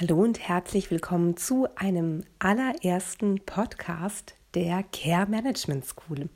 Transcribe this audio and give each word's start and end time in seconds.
Hallo 0.00 0.24
und 0.24 0.40
herzlich 0.40 0.90
willkommen 0.90 1.36
zu 1.36 1.68
einem 1.76 2.24
allerersten 2.40 3.38
Podcast 3.46 4.34
der 4.54 4.82
Care 4.82 5.26
Management 5.30 5.84
School. 5.84 6.28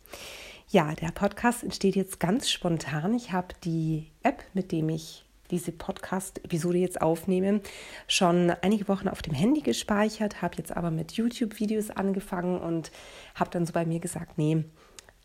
Ja, 0.69 0.95
der 0.95 1.09
Podcast 1.09 1.65
entsteht 1.65 1.97
jetzt 1.97 2.21
ganz 2.21 2.49
spontan. 2.49 3.15
Ich 3.15 3.33
habe 3.33 3.49
die 3.65 4.13
App, 4.23 4.45
mit 4.55 4.71
dem 4.71 4.89
ich 4.91 5.25
diese 5.51 5.73
Podcast-Episode 5.73 6.79
jetzt 6.79 7.03
aufnehme, 7.03 7.61
schon 8.07 8.53
einige 8.63 8.87
Wochen 8.87 9.09
auf 9.09 9.23
dem 9.23 9.35
Handy 9.35 9.63
gespeichert, 9.63 10.41
habe 10.41 10.55
jetzt 10.59 10.77
aber 10.77 10.93
mit 10.93 11.11
YouTube-Videos 11.15 11.91
angefangen 11.91 12.61
und 12.61 12.93
habe 13.35 13.51
dann 13.51 13.67
so 13.67 13.73
bei 13.73 13.85
mir 13.85 13.99
gesagt, 13.99 14.39
nee, 14.39 14.67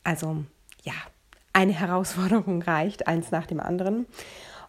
also 0.04 0.44
ja, 0.82 0.94
eine 1.54 1.74
Herausforderung 1.80 2.64
reicht, 2.64 3.06
eins 3.06 3.30
nach 3.30 3.46
dem 3.46 3.60
anderen. 3.60 4.08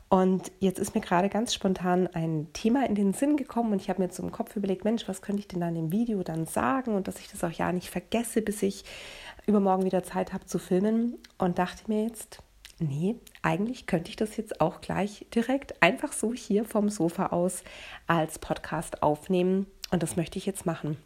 Und 0.08 0.52
jetzt 0.60 0.78
ist 0.78 0.94
mir 0.94 1.00
gerade 1.00 1.28
ganz 1.28 1.54
spontan 1.54 2.06
ein 2.08 2.48
Thema 2.52 2.86
in 2.86 2.94
den 2.94 3.14
Sinn 3.14 3.36
gekommen 3.36 3.72
und 3.72 3.80
ich 3.80 3.88
habe 3.88 4.02
mir 4.02 4.10
zum 4.10 4.30
Kopf 4.30 4.54
überlegt, 4.54 4.84
Mensch, 4.84 5.08
was 5.08 5.22
könnte 5.22 5.40
ich 5.40 5.48
denn 5.48 5.60
dann 5.60 5.76
im 5.76 5.90
Video 5.90 6.22
dann 6.22 6.46
sagen 6.46 6.94
und 6.94 7.08
dass 7.08 7.18
ich 7.18 7.28
das 7.28 7.42
auch 7.42 7.50
ja 7.50 7.72
nicht 7.72 7.90
vergesse, 7.90 8.42
bis 8.42 8.62
ich 8.62 8.84
übermorgen 9.46 9.84
wieder 9.84 10.02
Zeit 10.02 10.32
habe 10.32 10.46
zu 10.46 10.58
filmen 10.58 11.16
und 11.38 11.58
dachte 11.58 11.84
mir 11.88 12.04
jetzt, 12.04 12.38
nee, 12.78 13.16
eigentlich 13.42 13.86
könnte 13.86 14.10
ich 14.10 14.16
das 14.16 14.36
jetzt 14.36 14.60
auch 14.60 14.80
gleich 14.80 15.26
direkt 15.34 15.82
einfach 15.82 16.12
so 16.12 16.32
hier 16.32 16.64
vom 16.64 16.88
Sofa 16.90 17.26
aus 17.26 17.62
als 18.06 18.38
Podcast 18.38 19.02
aufnehmen 19.02 19.66
und 19.90 20.02
das 20.02 20.16
möchte 20.16 20.38
ich 20.38 20.46
jetzt 20.46 20.66
machen. 20.66 20.96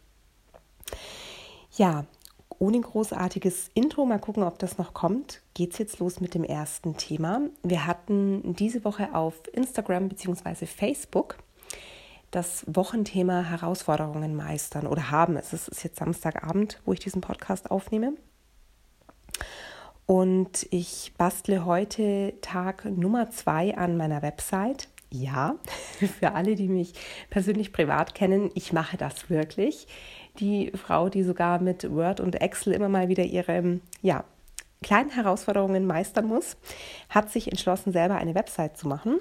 Ja, 1.75 2.05
ohne 2.59 2.79
großartiges 2.79 3.71
Intro, 3.73 4.05
mal 4.05 4.19
gucken, 4.19 4.43
ob 4.43 4.59
das 4.59 4.77
noch 4.77 4.93
kommt, 4.93 5.41
geht 5.53 5.71
es 5.71 5.79
jetzt 5.79 5.99
los 5.99 6.19
mit 6.19 6.33
dem 6.33 6.43
ersten 6.43 6.97
Thema. 6.97 7.41
Wir 7.63 7.87
hatten 7.87 8.53
diese 8.55 8.83
Woche 8.83 9.15
auf 9.15 9.41
Instagram 9.53 10.09
bzw. 10.09 10.65
Facebook 10.65 11.37
das 12.31 12.63
Wochenthema 12.67 13.41
Herausforderungen 13.43 14.35
meistern 14.35 14.87
oder 14.87 15.09
haben. 15.09 15.35
Es 15.35 15.53
ist 15.53 15.83
jetzt 15.83 15.97
Samstagabend, 15.97 16.79
wo 16.85 16.93
ich 16.93 16.99
diesen 16.99 17.21
Podcast 17.21 17.71
aufnehme. 17.71 18.13
Und 20.05 20.67
ich 20.71 21.13
bastle 21.17 21.65
heute 21.65 22.33
Tag 22.41 22.85
Nummer 22.85 23.29
zwei 23.29 23.77
an 23.77 23.97
meiner 23.97 24.21
Website. 24.21 24.89
Ja, 25.11 25.55
für 26.19 26.33
alle, 26.33 26.55
die 26.55 26.67
mich 26.67 26.93
persönlich 27.29 27.73
privat 27.73 28.13
kennen, 28.13 28.51
ich 28.53 28.73
mache 28.73 28.97
das 28.97 29.29
wirklich 29.29 29.87
die 30.39 30.71
Frau, 30.75 31.09
die 31.09 31.23
sogar 31.23 31.59
mit 31.59 31.89
Word 31.91 32.19
und 32.19 32.41
Excel 32.41 32.73
immer 32.73 32.89
mal 32.89 33.09
wieder 33.09 33.23
ihre 33.23 33.79
ja, 34.01 34.23
kleinen 34.81 35.09
Herausforderungen 35.09 35.85
meistern 35.85 36.25
muss, 36.25 36.57
hat 37.09 37.29
sich 37.31 37.49
entschlossen, 37.49 37.91
selber 37.91 38.15
eine 38.15 38.35
Website 38.35 38.77
zu 38.77 38.87
machen. 38.87 39.19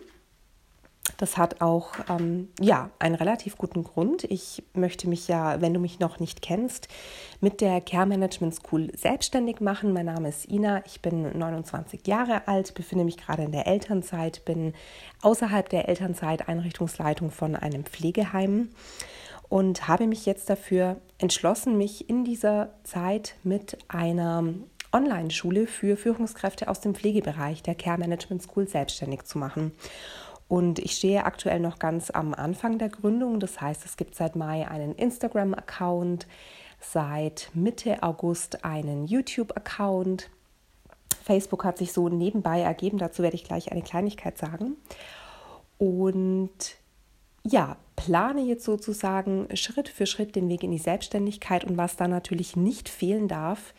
Das 1.16 1.36
hat 1.36 1.62
auch 1.62 1.94
ähm, 2.10 2.48
ja 2.60 2.90
einen 2.98 3.14
relativ 3.14 3.56
guten 3.56 3.82
Grund. 3.82 4.24
Ich 4.24 4.62
möchte 4.74 5.08
mich 5.08 5.26
ja, 5.26 5.60
wenn 5.60 5.72
du 5.72 5.80
mich 5.80 5.98
noch 5.98 6.20
nicht 6.20 6.42
kennst, 6.42 6.86
mit 7.40 7.60
der 7.60 7.80
Care 7.80 8.06
Management 8.06 8.54
School 8.54 8.92
selbstständig 8.94 9.60
machen. 9.60 9.92
Mein 9.92 10.06
Name 10.06 10.28
ist 10.28 10.48
Ina, 10.48 10.82
ich 10.86 11.00
bin 11.00 11.36
29 11.36 12.06
Jahre 12.06 12.46
alt, 12.46 12.74
befinde 12.74 13.04
mich 13.04 13.16
gerade 13.16 13.42
in 13.42 13.52
der 13.52 13.66
Elternzeit, 13.66 14.44
bin 14.44 14.74
außerhalb 15.22 15.68
der 15.68 15.88
Elternzeit 15.88 16.48
Einrichtungsleitung 16.48 17.30
von 17.30 17.56
einem 17.56 17.84
Pflegeheim 17.84 18.68
und 19.48 19.88
habe 19.88 20.06
mich 20.06 20.26
jetzt 20.26 20.50
dafür 20.50 21.00
entschlossen, 21.18 21.76
mich 21.76 22.08
in 22.08 22.24
dieser 22.24 22.70
Zeit 22.84 23.34
mit 23.42 23.78
einer 23.88 24.54
Online-Schule 24.92 25.66
für 25.66 25.96
Führungskräfte 25.96 26.68
aus 26.68 26.80
dem 26.80 26.94
Pflegebereich 26.94 27.62
der 27.62 27.74
Care 27.74 27.98
Management 27.98 28.42
School 28.42 28.66
selbstständig 28.66 29.24
zu 29.24 29.38
machen. 29.38 29.72
Und 30.48 30.78
ich 30.78 30.92
stehe 30.92 31.26
aktuell 31.26 31.60
noch 31.60 31.78
ganz 31.78 32.10
am 32.10 32.32
Anfang 32.32 32.78
der 32.78 32.88
Gründung. 32.88 33.38
Das 33.38 33.60
heißt, 33.60 33.84
es 33.84 33.98
gibt 33.98 34.14
seit 34.14 34.34
Mai 34.34 34.66
einen 34.66 34.94
Instagram-Account, 34.94 36.26
seit 36.80 37.50
Mitte 37.52 38.02
August 38.02 38.64
einen 38.64 39.06
YouTube-Account. 39.06 40.30
Facebook 41.22 41.64
hat 41.64 41.76
sich 41.76 41.92
so 41.92 42.08
nebenbei 42.08 42.60
ergeben, 42.60 42.96
dazu 42.96 43.22
werde 43.22 43.36
ich 43.36 43.44
gleich 43.44 43.70
eine 43.70 43.82
Kleinigkeit 43.82 44.38
sagen. 44.38 44.76
Und 45.76 46.77
ja, 47.50 47.76
plane 47.96 48.42
jetzt 48.42 48.64
sozusagen 48.64 49.48
Schritt 49.56 49.88
für 49.88 50.06
Schritt 50.06 50.36
den 50.36 50.48
Weg 50.48 50.62
in 50.62 50.70
die 50.70 50.78
Selbstständigkeit 50.78 51.64
und 51.64 51.76
was 51.76 51.96
da 51.96 52.08
natürlich 52.08 52.56
nicht 52.56 52.88
fehlen 52.88 53.28
darf, 53.28 53.74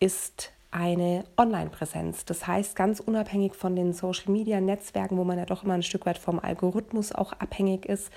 ist 0.00 0.52
eine 0.70 1.24
Online-Präsenz. 1.36 2.24
Das 2.24 2.46
heißt, 2.46 2.74
ganz 2.74 2.98
unabhängig 3.00 3.54
von 3.54 3.76
den 3.76 3.92
Social-Media-Netzwerken, 3.92 5.18
wo 5.18 5.24
man 5.24 5.38
ja 5.38 5.44
doch 5.44 5.64
immer 5.64 5.74
ein 5.74 5.82
Stück 5.82 6.06
weit 6.06 6.18
vom 6.18 6.38
Algorithmus 6.38 7.12
auch 7.12 7.32
abhängig 7.34 7.86
ist, 7.86 8.10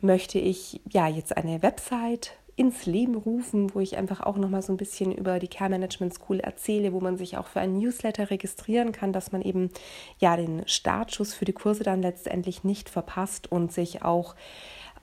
möchte 0.00 0.38
ich 0.38 0.80
ja 0.88 1.08
jetzt 1.08 1.36
eine 1.36 1.62
Website 1.62 2.32
ins 2.60 2.84
Leben 2.84 3.14
rufen, 3.14 3.74
wo 3.74 3.80
ich 3.80 3.96
einfach 3.96 4.20
auch 4.20 4.36
noch 4.36 4.50
mal 4.50 4.60
so 4.60 4.70
ein 4.70 4.76
bisschen 4.76 5.12
über 5.12 5.38
die 5.38 5.48
Care 5.48 5.70
Management 5.70 6.12
School 6.12 6.40
erzähle, 6.40 6.92
wo 6.92 7.00
man 7.00 7.16
sich 7.16 7.38
auch 7.38 7.46
für 7.46 7.60
ein 7.60 7.78
Newsletter 7.78 8.28
registrieren 8.28 8.92
kann, 8.92 9.14
dass 9.14 9.32
man 9.32 9.40
eben 9.40 9.70
ja 10.18 10.36
den 10.36 10.68
Startschuss 10.68 11.32
für 11.32 11.46
die 11.46 11.54
Kurse 11.54 11.84
dann 11.84 12.02
letztendlich 12.02 12.62
nicht 12.62 12.90
verpasst 12.90 13.50
und 13.50 13.72
sich 13.72 14.02
auch 14.02 14.34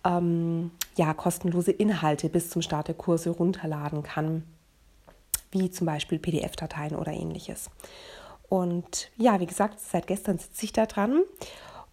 ähm, 0.05 0.69
ja 0.97 1.15
kostenlose 1.15 1.71
Inhalte 1.71 2.29
bis 2.29 2.51
zum 2.51 2.61
Start 2.61 2.89
der 2.89 2.95
Kurse 2.95 3.31
runterladen 3.31 4.03
kann, 4.03 4.43
wie 5.49 5.71
zum 5.71 5.87
Beispiel 5.87 6.19
PDF-Dateien 6.19 6.95
oder 6.95 7.11
ähnliches. 7.11 7.71
Und 8.49 9.09
ja, 9.17 9.39
wie 9.39 9.47
gesagt, 9.47 9.79
seit 9.79 10.05
gestern 10.05 10.37
sitze 10.37 10.63
ich 10.63 10.73
da 10.73 10.85
dran 10.85 11.23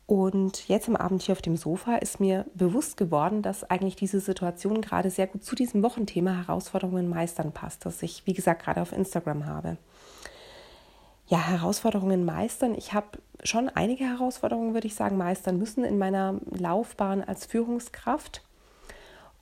und 0.07 0.69
jetzt 0.69 0.89
am 0.89 0.97
Abend 0.97 1.23
hier 1.23 1.33
auf 1.33 1.41
dem 1.41 1.57
Sofa 1.57 1.97
ist 1.97 2.21
mir 2.21 2.45
bewusst 2.55 2.99
geworden, 2.99 3.41
dass 3.41 3.65
eigentlich 3.65 3.97
diese 3.97 4.21
Situation 4.21 4.83
gerade 4.83 5.11
sehr 5.11 5.27
gut 5.27 5.45
zu 5.45 5.55
diesem 5.55 5.83
Wochenthema 5.83 6.33
Herausforderungen 6.33 7.09
meistern 7.09 7.53
passt, 7.53 7.87
das 7.87 8.03
ich, 8.03 8.27
wie 8.27 8.35
gesagt, 8.35 8.63
gerade 8.63 8.83
auf 8.83 8.93
Instagram 8.93 9.47
habe. 9.47 9.79
Ja, 11.27 11.39
Herausforderungen 11.39 12.27
meistern. 12.27 12.75
Ich 12.75 12.93
habe 12.93 13.19
schon 13.43 13.71
einige 13.71 14.05
Herausforderungen, 14.05 14.75
würde 14.75 14.87
ich 14.87 14.95
sagen, 14.95 15.17
meistern 15.17 15.59
müssen 15.59 15.85
in 15.85 15.97
meiner 15.97 16.39
Laufbahn 16.51 17.23
als 17.23 17.47
Führungskraft. 17.47 18.43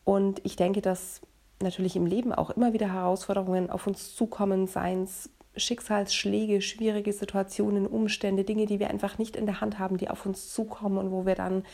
Und 0.04 0.40
ich 0.44 0.54
denke, 0.54 0.80
dass 0.80 1.22
natürlich 1.60 1.96
im 1.96 2.06
Leben 2.06 2.32
auch 2.32 2.50
immer 2.50 2.72
wieder 2.72 2.92
Herausforderungen 2.92 3.68
auf 3.68 3.88
uns 3.88 4.14
zukommen, 4.14 4.68
seien 4.68 5.04
es 5.04 5.28
Schicksalsschläge, 5.56 6.62
schwierige 6.62 7.12
Situationen, 7.12 7.86
Umstände, 7.86 8.44
Dinge, 8.44 8.66
die 8.66 8.80
wir 8.80 8.90
einfach 8.90 9.18
nicht 9.18 9.36
in 9.36 9.46
der 9.46 9.60
Hand 9.60 9.78
haben, 9.78 9.98
die 9.98 10.08
auf 10.08 10.24
uns 10.24 10.52
zukommen 10.52 10.98
und 10.98 11.10
wo 11.10 11.26
wir 11.26 11.34
dann 11.34 11.64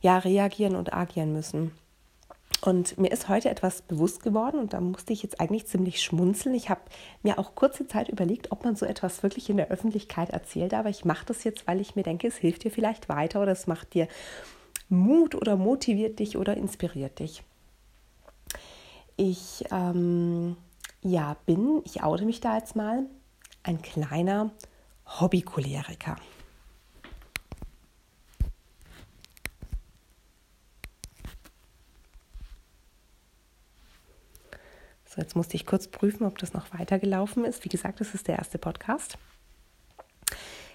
ja 0.00 0.18
reagieren 0.18 0.74
und 0.74 0.92
agieren 0.92 1.32
müssen. 1.32 1.72
Und 2.64 2.96
mir 2.96 3.10
ist 3.10 3.28
heute 3.28 3.50
etwas 3.50 3.82
bewusst 3.82 4.22
geworden 4.22 4.60
und 4.60 4.72
da 4.72 4.80
musste 4.80 5.12
ich 5.12 5.24
jetzt 5.24 5.40
eigentlich 5.40 5.66
ziemlich 5.66 6.00
schmunzeln. 6.00 6.54
Ich 6.54 6.70
habe 6.70 6.80
mir 7.22 7.40
auch 7.40 7.56
kurze 7.56 7.88
Zeit 7.88 8.08
überlegt, 8.08 8.52
ob 8.52 8.64
man 8.64 8.76
so 8.76 8.86
etwas 8.86 9.24
wirklich 9.24 9.50
in 9.50 9.56
der 9.56 9.70
Öffentlichkeit 9.70 10.30
erzählt, 10.30 10.72
aber 10.72 10.88
ich 10.88 11.04
mache 11.04 11.26
das 11.26 11.42
jetzt, 11.42 11.66
weil 11.66 11.80
ich 11.80 11.96
mir 11.96 12.04
denke, 12.04 12.28
es 12.28 12.36
hilft 12.36 12.62
dir 12.62 12.70
vielleicht 12.70 13.08
weiter 13.08 13.42
oder 13.42 13.50
es 13.50 13.66
macht 13.66 13.94
dir 13.94 14.06
Mut 14.88 15.34
oder 15.34 15.56
motiviert 15.56 16.20
dich 16.20 16.36
oder 16.36 16.56
inspiriert 16.56 17.18
dich. 17.18 17.42
Ich 19.16 19.64
ähm, 19.72 20.56
ja, 21.02 21.36
bin, 21.46 21.82
ich 21.84 22.02
oute 22.02 22.24
mich 22.24 22.40
da 22.40 22.56
jetzt 22.56 22.76
mal, 22.76 23.06
ein 23.62 23.82
kleiner 23.82 24.50
Hobbycholeriker. 25.06 26.16
So, 35.04 35.20
jetzt 35.20 35.36
musste 35.36 35.56
ich 35.56 35.66
kurz 35.66 35.88
prüfen, 35.88 36.24
ob 36.24 36.38
das 36.38 36.54
noch 36.54 36.72
weitergelaufen 36.72 37.44
ist. 37.44 37.64
Wie 37.64 37.68
gesagt, 37.68 38.00
das 38.00 38.14
ist 38.14 38.28
der 38.28 38.38
erste 38.38 38.56
Podcast. 38.56 39.18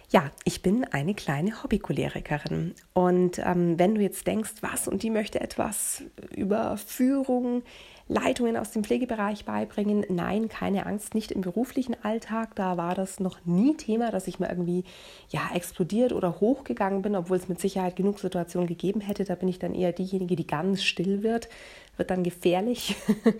Ja, 0.09 0.31
ich 0.45 0.61
bin 0.61 0.85
eine 0.85 1.13
kleine 1.13 1.63
Hobbycholerikerin. 1.63 2.75
Und 2.93 3.39
ähm, 3.39 3.77
wenn 3.77 3.95
du 3.95 4.01
jetzt 4.01 4.25
denkst, 4.25 4.53
was 4.61 4.87
und 4.87 5.03
die 5.03 5.09
möchte 5.09 5.41
etwas 5.41 6.03
über 6.33 6.77
Führung, 6.77 7.63
Leitungen 8.09 8.55
aus 8.55 8.71
dem 8.71 8.83
Pflegebereich 8.85 9.43
beibringen. 9.43 10.05
Nein, 10.07 10.47
keine 10.47 10.85
Angst, 10.85 11.13
nicht 11.13 11.31
im 11.31 11.41
beruflichen 11.41 11.95
Alltag. 12.03 12.55
Da 12.55 12.77
war 12.77 12.95
das 12.95 13.19
noch 13.19 13.39
nie 13.45 13.75
Thema, 13.75 14.11
dass 14.11 14.27
ich 14.27 14.39
mal 14.39 14.49
irgendwie 14.49 14.85
ja, 15.29 15.41
explodiert 15.53 16.13
oder 16.13 16.39
hochgegangen 16.39 17.01
bin, 17.01 17.15
obwohl 17.15 17.37
es 17.37 17.49
mit 17.49 17.59
Sicherheit 17.59 17.97
genug 17.97 18.19
Situationen 18.19 18.67
gegeben 18.67 19.01
hätte. 19.01 19.25
Da 19.25 19.35
bin 19.35 19.49
ich 19.49 19.59
dann 19.59 19.75
eher 19.75 19.91
diejenige, 19.91 20.37
die 20.37 20.47
ganz 20.47 20.83
still 20.83 21.21
wird, 21.21 21.49
wird 21.97 22.09
dann 22.09 22.23
gefährlich. 22.23 22.95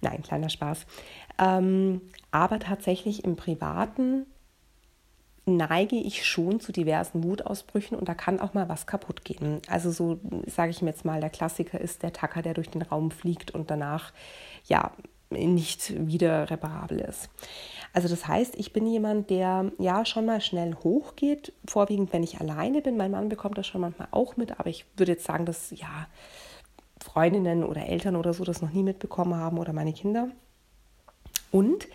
Nein, 0.00 0.22
kleiner 0.22 0.48
Spaß. 0.48 0.86
Ähm, 1.38 2.00
aber 2.30 2.58
tatsächlich 2.58 3.22
im 3.24 3.36
Privaten 3.36 4.24
neige 5.46 5.96
ich 5.96 6.26
schon 6.26 6.58
zu 6.60 6.72
diversen 6.72 7.22
Wutausbrüchen 7.22 7.96
und 7.96 8.08
da 8.08 8.14
kann 8.14 8.40
auch 8.40 8.52
mal 8.52 8.68
was 8.68 8.86
kaputt 8.86 9.24
gehen. 9.24 9.60
Also 9.68 9.92
so 9.92 10.18
sage 10.46 10.70
ich 10.70 10.82
mir 10.82 10.90
jetzt 10.90 11.04
mal, 11.04 11.20
der 11.20 11.30
Klassiker 11.30 11.80
ist 11.80 12.02
der 12.02 12.12
Tacker, 12.12 12.42
der 12.42 12.54
durch 12.54 12.68
den 12.68 12.82
Raum 12.82 13.12
fliegt 13.12 13.52
und 13.52 13.70
danach 13.70 14.12
ja 14.64 14.92
nicht 15.30 16.06
wieder 16.06 16.50
reparabel 16.50 17.00
ist. 17.00 17.30
Also 17.92 18.08
das 18.08 18.26
heißt, 18.26 18.56
ich 18.56 18.72
bin 18.72 18.86
jemand, 18.86 19.30
der 19.30 19.70
ja 19.78 20.04
schon 20.04 20.26
mal 20.26 20.40
schnell 20.40 20.74
hochgeht, 20.74 21.52
vorwiegend 21.66 22.12
wenn 22.12 22.22
ich 22.22 22.40
alleine 22.40 22.82
bin. 22.82 22.96
Mein 22.96 23.10
Mann 23.10 23.28
bekommt 23.28 23.56
das 23.56 23.66
schon 23.66 23.80
manchmal 23.80 24.08
auch 24.10 24.36
mit, 24.36 24.58
aber 24.58 24.68
ich 24.68 24.84
würde 24.96 25.12
jetzt 25.12 25.24
sagen, 25.24 25.46
dass 25.46 25.70
ja 25.70 26.06
Freundinnen 27.00 27.64
oder 27.64 27.86
Eltern 27.86 28.16
oder 28.16 28.34
so 28.34 28.44
das 28.44 28.62
noch 28.62 28.70
nie 28.70 28.82
mitbekommen 28.82 29.36
haben 29.36 29.58
oder 29.58 29.72
meine 29.72 29.92
Kinder. 29.92 30.28
Und 31.50 31.86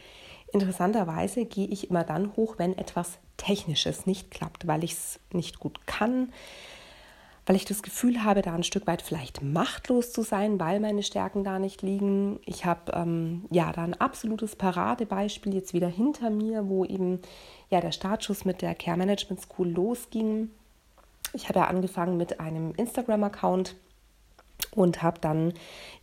interessanterweise 0.53 1.45
gehe 1.45 1.67
ich 1.67 1.89
immer 1.89 2.03
dann 2.03 2.35
hoch, 2.35 2.55
wenn 2.57 2.77
etwas 2.77 3.19
Technisches 3.37 4.05
nicht 4.05 4.31
klappt, 4.31 4.67
weil 4.67 4.83
ich 4.83 4.93
es 4.93 5.19
nicht 5.33 5.59
gut 5.59 5.85
kann, 5.87 6.31
weil 7.45 7.55
ich 7.55 7.65
das 7.65 7.81
Gefühl 7.81 8.23
habe, 8.23 8.41
da 8.41 8.53
ein 8.53 8.63
Stück 8.63 8.85
weit 8.85 9.01
vielleicht 9.01 9.41
machtlos 9.41 10.13
zu 10.13 10.21
sein, 10.21 10.59
weil 10.59 10.79
meine 10.79 11.03
Stärken 11.03 11.43
da 11.43 11.57
nicht 11.57 11.81
liegen. 11.81 12.39
Ich 12.45 12.65
habe 12.65 12.91
ähm, 12.93 13.45
ja 13.49 13.71
da 13.71 13.83
ein 13.83 13.99
absolutes 13.99 14.55
Paradebeispiel 14.55 15.55
jetzt 15.55 15.73
wieder 15.73 15.87
hinter 15.87 16.29
mir, 16.29 16.67
wo 16.69 16.85
eben 16.85 17.19
ja 17.69 17.81
der 17.81 17.91
Startschuss 17.91 18.45
mit 18.45 18.61
der 18.61 18.75
Care 18.75 18.97
Management 18.97 19.41
School 19.41 19.69
losging. 19.69 20.51
Ich 21.33 21.49
habe 21.49 21.59
ja 21.59 21.65
angefangen 21.65 22.17
mit 22.17 22.39
einem 22.39 22.73
Instagram-Account 22.75 23.75
und 24.73 25.03
habe 25.03 25.19
dann 25.19 25.53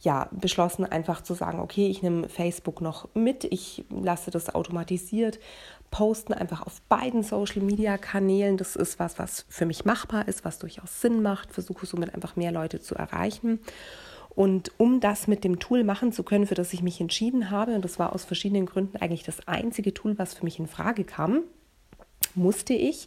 ja 0.01 0.29
beschlossen 0.31 0.85
einfach 0.85 1.23
zu 1.23 1.35
sagen, 1.35 1.61
okay, 1.61 1.89
ich 1.89 2.03
nehme 2.03 2.29
Facebook 2.29 2.81
noch 2.81 3.09
mit, 3.15 3.45
ich 3.45 3.85
lasse 3.91 4.31
das 4.31 4.55
automatisiert 4.55 5.39
posten, 5.91 6.35
einfach 6.35 6.67
auf 6.67 6.81
beiden 6.83 7.23
Social 7.23 7.63
Media 7.63 7.99
Kanälen. 7.99 8.57
Das 8.57 8.77
ist 8.77 8.99
was, 8.99 9.19
was 9.19 9.47
für 9.49 9.67
mich 9.67 9.85
machbar 9.85 10.29
ist, 10.29 10.45
was 10.45 10.59
durchaus 10.59 11.01
Sinn 11.01 11.23
macht, 11.23 11.53
versuche 11.53 11.87
somit 11.87 12.15
einfach 12.15 12.37
mehr 12.37 12.53
Leute 12.53 12.81
zu 12.81 12.95
erreichen. 12.95 13.61
Und 14.31 14.71
um 14.79 15.01
das 15.01 15.27
mit 15.27 15.43
dem 15.43 15.59
Tool 15.59 15.83
machen 15.83 16.13
zu 16.13 16.23
können, 16.23 16.47
für 16.47 16.55
das 16.55 16.73
ich 16.73 16.83
mich 16.83 17.01
entschieden 17.01 17.51
habe, 17.51 17.75
und 17.75 17.85
das 17.85 17.99
war 17.99 18.13
aus 18.13 18.25
verschiedenen 18.25 18.67
Gründen 18.67 18.97
eigentlich 18.99 19.25
das 19.25 19.49
einzige 19.49 19.93
Tool, 19.93 20.19
was 20.19 20.35
für 20.35 20.45
mich 20.45 20.59
in 20.59 20.69
Frage 20.69 21.05
kam, 21.05 21.43
musste 22.35 22.75
ich 22.75 23.07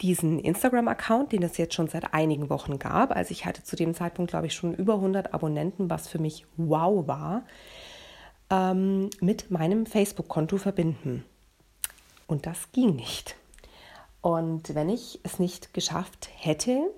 diesen 0.00 0.38
Instagram-Account, 0.38 1.32
den 1.32 1.42
es 1.42 1.56
jetzt 1.56 1.74
schon 1.74 1.88
seit 1.88 2.14
einigen 2.14 2.50
Wochen 2.50 2.78
gab, 2.78 3.14
also 3.14 3.30
ich 3.30 3.46
hatte 3.46 3.62
zu 3.62 3.76
dem 3.76 3.94
Zeitpunkt, 3.94 4.30
glaube 4.30 4.46
ich, 4.46 4.54
schon 4.54 4.74
über 4.74 4.94
100 4.94 5.32
Abonnenten, 5.34 5.90
was 5.90 6.08
für 6.08 6.18
mich 6.18 6.46
wow 6.56 7.06
war, 7.06 7.44
ähm, 8.50 9.10
mit 9.20 9.50
meinem 9.50 9.86
Facebook-Konto 9.86 10.58
verbinden. 10.58 11.24
Und 12.26 12.46
das 12.46 12.72
ging 12.72 12.96
nicht. 12.96 13.36
Und 14.20 14.74
wenn 14.74 14.88
ich 14.88 15.20
es 15.22 15.38
nicht 15.38 15.74
geschafft 15.74 16.30
hätte, 16.34 16.90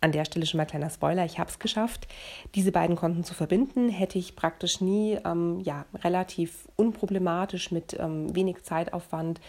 an 0.00 0.12
der 0.12 0.24
Stelle 0.26 0.44
schon 0.44 0.58
mal 0.58 0.66
kleiner 0.66 0.90
Spoiler, 0.90 1.24
ich 1.24 1.38
habe 1.38 1.48
es 1.48 1.58
geschafft, 1.58 2.08
diese 2.54 2.72
beiden 2.72 2.94
Konten 2.96 3.24
zu 3.24 3.34
verbinden, 3.34 3.88
hätte 3.88 4.18
ich 4.18 4.36
praktisch 4.36 4.80
nie 4.80 5.18
ähm, 5.24 5.60
ja, 5.60 5.86
relativ 6.02 6.68
unproblematisch 6.76 7.70
mit 7.70 7.96
ähm, 7.98 8.34
wenig 8.34 8.62
Zeitaufwand 8.64 9.40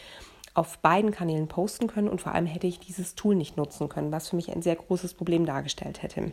auf 0.55 0.79
beiden 0.79 1.11
Kanälen 1.11 1.47
posten 1.47 1.87
können 1.87 2.09
und 2.09 2.21
vor 2.21 2.33
allem 2.33 2.45
hätte 2.45 2.65
ich 2.65 2.79
dieses 2.79 3.13
Tool 3.13 3.35
nicht 3.35 3.57
nutzen 3.57 3.89
können, 3.89 4.11
was 4.11 4.29
für 4.29 4.37
mich 4.37 4.51
ein 4.51 4.61
sehr 4.61 4.75
großes 4.75 5.13
Problem 5.13 5.45
dargestellt 5.45 6.01
hätte. 6.01 6.31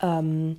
Ähm, 0.00 0.58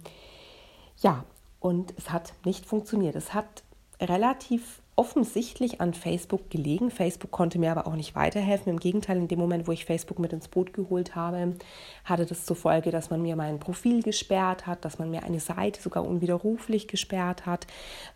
ja, 0.98 1.24
und 1.60 1.94
es 1.98 2.10
hat 2.12 2.34
nicht 2.44 2.66
funktioniert. 2.66 3.16
Es 3.16 3.34
hat 3.34 3.64
relativ 4.02 4.82
offensichtlich 4.96 5.80
an 5.80 5.94
Facebook 5.94 6.50
gelegen. 6.50 6.92
Facebook 6.92 7.32
konnte 7.32 7.60
mir 7.60 7.72
aber 7.72 7.88
auch 7.88 7.96
nicht 7.96 8.16
weiterhelfen. 8.16 8.72
Im 8.72 8.80
Gegenteil, 8.80 9.18
in 9.18 9.28
dem 9.28 9.40
Moment, 9.40 9.68
wo 9.68 9.72
ich 9.72 9.86
Facebook 9.86 10.20
mit 10.20 10.34
ins 10.34 10.48
Boot 10.48 10.74
geholt 10.74 11.16
habe, 11.16 11.56
hatte 12.04 12.26
das 12.26 12.46
zur 12.46 12.56
Folge, 12.56 12.92
dass 12.92 13.10
man 13.10 13.22
mir 13.22 13.36
mein 13.36 13.60
Profil 13.60 14.04
gesperrt 14.04 14.68
hat, 14.68 14.84
dass 14.84 15.00
man 15.00 15.10
mir 15.10 15.24
eine 15.24 15.40
Seite 15.40 15.82
sogar 15.82 16.06
unwiderruflich 16.06 16.88
gesperrt 16.88 17.46
hat, 17.46 17.68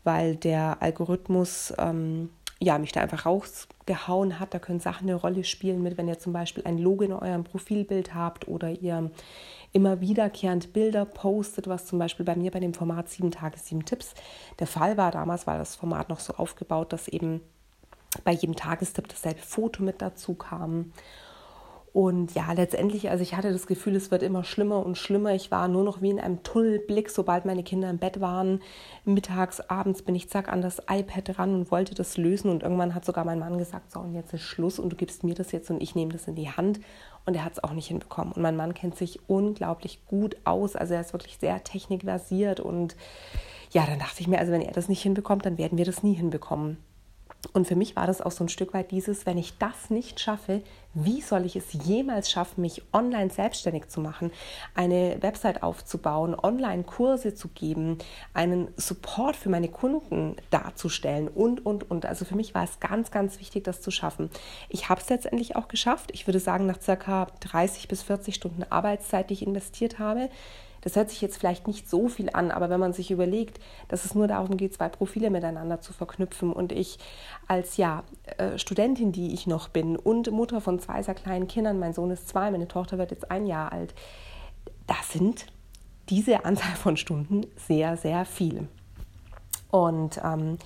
weil 0.04 0.36
der 0.36 0.82
Algorithmus 0.82 1.74
ähm, 1.78 2.30
ja, 2.62 2.78
mich 2.78 2.92
da 2.92 3.02
einfach 3.02 3.26
rausgehauen 3.26 4.40
hat. 4.40 4.54
Da 4.54 4.60
können 4.60 4.80
Sachen 4.80 5.10
eine 5.10 5.16
Rolle 5.16 5.44
spielen 5.44 5.84
mit, 5.84 5.98
wenn 5.98 6.08
ihr 6.08 6.20
zum 6.20 6.34
Beispiel 6.34 6.64
ein 6.66 6.78
Logo 6.78 7.04
in 7.04 7.14
eurem 7.14 7.44
Profilbild 7.44 8.14
habt 8.16 8.48
oder 8.48 8.70
ihr 8.70 9.12
immer 9.74 10.00
wiederkehrend 10.00 10.72
Bilder 10.72 11.06
postet, 11.06 11.68
was 11.68 11.86
zum 11.86 12.00
Beispiel 12.00 12.26
bei 12.26 12.36
mir 12.36 12.52
bei 12.52 12.62
dem 12.62 12.74
Format 12.74 13.10
7 13.10 13.32
Tage, 13.32 13.60
7 13.60 13.84
Tipps 13.84 14.14
der 14.60 14.68
Fall 14.68 14.96
war. 14.96 15.12
Damals 15.12 15.48
war 15.48 15.58
das 15.58 15.76
Format 15.76 16.10
noch 16.10 16.20
so 16.20 16.34
aufgebaut, 16.36 16.94
dass 16.94 17.10
eben 17.10 17.42
bei 18.24 18.32
jedem 18.32 18.56
Tagestipp 18.56 19.10
dasselbe 19.10 19.42
Foto 19.42 19.84
mit 19.84 20.02
dazu 20.02 20.34
kam. 20.36 20.94
Und 21.96 22.36
ja, 22.36 22.52
letztendlich, 22.52 23.10
also 23.10 23.24
ich 23.24 23.38
hatte 23.38 23.54
das 23.54 23.68
Gefühl, 23.68 23.96
es 23.96 24.12
wird 24.12 24.22
immer 24.22 24.44
schlimmer 24.44 24.86
und 24.86 24.98
schlimmer. 24.98 25.34
Ich 25.34 25.50
war 25.50 25.70
nur 25.70 25.86
noch 25.86 26.02
wie 26.02 26.10
in 26.10 26.20
einem 26.20 26.44
Tunnelblick, 26.44 27.10
sobald 27.10 27.46
meine 27.46 27.64
Kinder 27.64 27.90
im 27.90 28.00
Bett 28.00 28.20
waren. 28.20 28.62
Mittags, 29.06 29.62
abends 29.62 30.02
bin 30.02 30.14
ich 30.14 30.28
zack 30.28 30.52
an 30.52 30.62
das 30.62 30.82
iPad 30.90 31.40
ran 31.40 31.56
und 31.56 31.72
wollte 31.72 31.96
das 31.96 32.18
lösen. 32.18 32.52
Und 32.52 32.64
irgendwann 32.64 32.96
hat 32.96 33.06
sogar 33.06 33.24
mein 33.24 33.40
Mann 33.40 33.58
gesagt, 33.58 33.94
so 33.94 34.02
und 34.02 34.14
jetzt 34.14 34.34
ist 34.34 34.42
Schluss 34.42 34.78
und 34.78 34.90
du 34.90 34.98
gibst 34.98 35.24
mir 35.24 35.36
das 35.36 35.54
jetzt 35.54 35.70
und 35.70 35.82
ich 35.82 35.96
nehme 35.96 36.12
das 36.12 36.28
in 36.28 36.36
die 36.36 36.50
Hand. 36.50 36.82
Und 37.26 37.34
er 37.38 37.46
hat 37.46 37.54
es 37.54 37.64
auch 37.64 37.72
nicht 37.72 37.88
hinbekommen. 37.88 38.34
Und 38.34 38.42
mein 38.42 38.58
Mann 38.58 38.74
kennt 38.74 38.98
sich 38.98 39.22
unglaublich 39.30 40.06
gut 40.06 40.36
aus. 40.44 40.76
Also 40.76 40.96
er 40.96 41.00
ist 41.00 41.14
wirklich 41.14 41.38
sehr 41.38 41.64
technikversiert. 41.64 42.60
Und 42.60 42.98
ja, 43.72 43.86
dann 43.86 44.00
dachte 44.00 44.20
ich 44.20 44.28
mir, 44.28 44.40
also 44.40 44.52
wenn 44.52 44.62
er 44.62 44.74
das 44.74 44.90
nicht 44.90 45.02
hinbekommt, 45.02 45.46
dann 45.46 45.58
werden 45.58 45.78
wir 45.78 45.86
das 45.86 46.04
nie 46.04 46.14
hinbekommen. 46.14 46.76
Und 47.54 47.68
für 47.68 47.76
mich 47.76 47.96
war 47.96 48.08
das 48.08 48.22
auch 48.22 48.32
so 48.32 48.44
ein 48.44 48.50
Stück 48.50 48.74
weit 48.74 48.92
dieses, 48.92 49.26
wenn 49.26 49.38
ich 49.38 49.58
das 49.58 49.90
nicht 49.90 50.20
schaffe, 50.20 50.62
wie 50.94 51.22
soll 51.22 51.46
ich 51.46 51.56
es 51.56 51.74
jemals 51.74 52.32
schaffen, 52.32 52.62
mich 52.62 52.82
online 52.94 53.30
selbstständig 53.30 53.90
zu 53.90 54.00
machen, 54.00 54.32
eine 54.76 55.18
Website 55.22 55.62
aufzubauen, 55.62 56.36
Online-Kurse 56.36 57.36
zu 57.36 57.50
geben, 57.50 57.98
einen 58.34 58.70
Support 58.78 59.36
für 59.36 59.50
meine 59.50 59.68
Kunden 59.68 60.38
darzustellen 60.50 61.28
und, 61.28 61.66
und, 61.66 61.90
und. 61.92 62.06
Also 62.06 62.24
für 62.24 62.36
mich 62.36 62.56
war 62.56 62.64
es 62.64 62.80
ganz, 62.80 63.12
ganz 63.12 63.40
wichtig, 63.40 63.66
das 63.66 63.82
zu 63.82 63.92
schaffen. 63.92 64.30
Ich 64.70 64.90
habe 64.90 65.02
es 65.02 65.10
letztendlich 65.10 65.56
auch 65.56 65.68
geschafft. 65.68 66.12
Ich 66.14 66.28
würde 66.28 66.40
sagen, 66.40 66.66
nach 66.66 66.82
circa 66.82 67.28
30 67.42 67.90
bis 67.90 68.02
40 68.04 68.34
Stunden 68.36 68.64
Arbeitszeit, 68.64 69.30
die 69.30 69.34
ich 69.34 69.46
investiert 69.46 70.00
habe, 70.00 70.30
das 70.86 70.96
hört 70.96 71.10
sich 71.10 71.20
jetzt 71.20 71.38
vielleicht 71.38 71.68
nicht 71.68 71.90
so 71.90 72.08
viel 72.08 72.30
an, 72.32 72.52
aber 72.52 72.70
wenn 72.70 72.80
man 72.80 72.94
sich 72.94 73.10
überlegt, 73.10 73.60
dass 73.88 74.06
es 74.06 74.14
nur 74.14 74.28
darum 74.28 74.56
geht, 74.56 74.76
zwei 74.76 74.88
Profile 74.88 75.32
miteinander 75.32 75.82
zu 75.82 75.94
verknüpfen 75.94 76.54
und 76.54 76.72
ich 76.72 77.00
als 77.48 77.76
ja 77.78 78.04
äh, 78.38 78.60
Studentin, 78.60 79.12
die 79.12 79.34
ich 79.34 79.48
noch 79.48 79.68
bin 79.68 79.98
und 79.98 80.30
Mutter 80.30 80.62
von 80.62 80.80
zwei 80.80 81.02
sehr 81.02 81.16
kleinen 81.16 81.48
Kindern, 81.48 81.80
mein 81.80 81.94
Sohn 81.94 82.12
ist 82.12 82.30
zwei, 82.30 82.52
meine 82.52 82.68
Tochter 82.68 83.00
wird 83.00 83.10
jetzt 83.10 83.32
ein 83.32 83.48
Jahr 83.48 83.72
alt, 83.72 83.96
das 84.86 85.12
sind 85.12 85.48
diese 86.10 86.46
Anzahl 86.46 86.76
von 86.76 86.98
Stunden 86.98 87.48
sehr, 87.58 87.98
sehr 87.98 88.24
viel. 88.24 88.68
Und 89.72 90.22
ähm, 90.24 90.60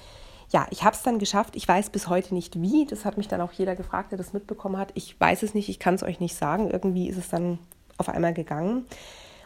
ja, 0.51 0.67
ich 0.69 0.83
habe 0.83 0.97
es 0.97 1.01
dann 1.01 1.17
geschafft. 1.17 1.55
Ich 1.55 1.65
weiß 1.65 1.91
bis 1.91 2.09
heute 2.09 2.33
nicht 2.33 2.61
wie. 2.61 2.85
Das 2.85 3.05
hat 3.05 3.17
mich 3.17 3.29
dann 3.29 3.39
auch 3.39 3.53
jeder 3.53 3.77
gefragt, 3.77 4.11
der 4.11 4.17
das 4.17 4.33
mitbekommen 4.33 4.77
hat. 4.77 4.91
Ich 4.95 5.17
weiß 5.17 5.43
es 5.43 5.53
nicht, 5.53 5.69
ich 5.69 5.79
kann 5.79 5.95
es 5.95 6.03
euch 6.03 6.19
nicht 6.19 6.35
sagen. 6.35 6.69
Irgendwie 6.69 7.07
ist 7.07 7.17
es 7.17 7.29
dann 7.29 7.57
auf 7.97 8.09
einmal 8.09 8.33
gegangen. 8.33 8.85